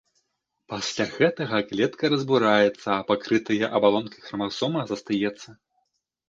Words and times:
Пасля 0.71 1.05
гэтага 1.17 1.59
клетка 1.71 2.09
разбураецца, 2.13 2.87
а 2.95 2.97
пакрытая 3.11 3.65
абалонкай 3.81 4.21
храмасома 4.31 4.81
застаецца. 4.95 5.49